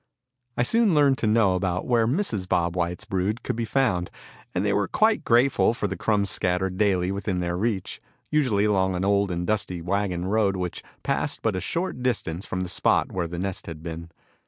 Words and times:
I 0.57 0.63
soon 0.63 0.95
learned 0.95 1.19
to 1.19 1.27
know 1.27 1.53
about 1.53 1.85
where 1.85 2.07
Mrs. 2.07 2.49
Bob 2.49 2.75
White's 2.75 3.05
brood 3.05 3.43
could 3.43 3.55
be 3.55 3.65
found, 3.65 4.09
and 4.55 4.65
they 4.65 4.73
were 4.73 4.87
quite 4.87 5.23
grateful 5.23 5.75
for 5.75 5.85
the 5.87 5.95
crumbs 5.95 6.31
scattered 6.31 6.79
daily 6.79 7.11
within 7.11 7.39
their 7.39 7.55
reach, 7.55 8.01
usually 8.31 8.65
along 8.65 8.95
an 8.95 9.05
old 9.05 9.29
and 9.29 9.45
dusty 9.45 9.79
wagon 9.79 10.25
road 10.25 10.55
which 10.55 10.81
passed 11.03 11.43
but 11.43 11.55
a 11.55 11.61
short 11.61 12.01
distance 12.01 12.47
from 12.47 12.61
the 12.63 12.67
spot 12.69 13.11
where 13.11 13.27
the 13.27 13.37
nest 13.37 13.67
had 13.67 13.83
been. 13.83 14.09